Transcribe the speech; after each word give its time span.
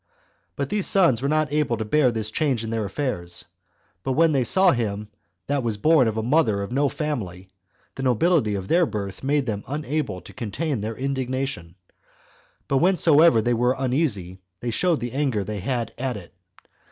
2. 0.03 0.07
But 0.55 0.69
these 0.69 0.87
sons 0.87 1.21
were 1.21 1.29
not 1.29 1.53
able 1.53 1.77
to 1.77 1.85
bear 1.85 2.11
this 2.11 2.31
change 2.31 2.63
in 2.63 2.71
their 2.71 2.85
affairs; 2.85 3.45
but 4.01 4.13
when 4.13 4.31
they 4.31 4.43
saw 4.43 4.71
him 4.71 5.09
that 5.45 5.61
was 5.61 5.77
born 5.77 6.07
of 6.07 6.17
a 6.17 6.23
mother 6.23 6.63
of 6.63 6.71
no 6.71 6.89
family, 6.89 7.49
the 7.93 8.01
nobility 8.01 8.55
of 8.55 8.67
their 8.67 8.87
birth 8.87 9.21
made 9.23 9.45
them 9.45 9.63
unable 9.67 10.19
to 10.19 10.33
contain 10.33 10.81
their 10.81 10.95
indignation; 10.97 11.75
but 12.67 12.79
whensoever 12.79 13.43
they 13.43 13.53
were 13.53 13.75
uneasy, 13.77 14.39
they 14.59 14.71
showed 14.71 15.01
the 15.01 15.11
anger 15.11 15.43
they 15.43 15.59
had 15.59 15.93
at 15.99 16.17
it. 16.17 16.33